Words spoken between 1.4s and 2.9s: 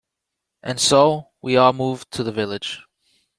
we all moved to the village.